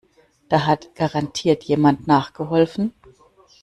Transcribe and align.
Da 0.49 0.65
hat 0.65 0.95
garantiert 0.95 1.63
jemand 1.63 2.07
nachgeholfen. 2.07 2.91